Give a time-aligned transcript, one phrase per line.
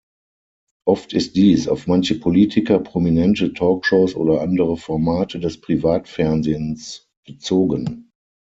[0.87, 8.09] Oft ist dies auf manche Politiker, Prominente, Talkshows oder andere Formate des Privatfernsehens bezogen.